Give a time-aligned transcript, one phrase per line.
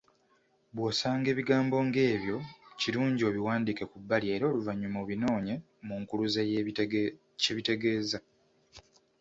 [0.73, 2.37] Bw’osanga ebigambo ng’ebyo,
[2.79, 5.55] kirungi obiwandiike ku bbali era oluvannyuma obinoonye
[5.87, 6.41] mu nkuluze
[7.43, 8.17] kye bitegeeza.